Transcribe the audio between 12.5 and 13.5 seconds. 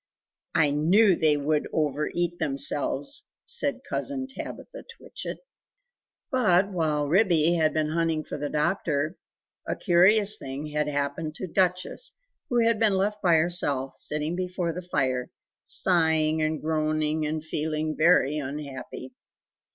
had been left by